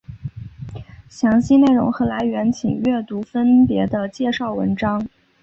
[1.07, 5.07] 详细内容和来源请阅读分别的介绍文章。